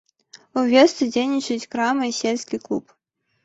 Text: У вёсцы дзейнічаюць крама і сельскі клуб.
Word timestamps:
У 0.61 0.63
вёсцы 0.71 1.03
дзейнічаюць 1.13 1.69
крама 1.77 2.11
і 2.11 2.17
сельскі 2.23 2.65
клуб. 2.69 2.85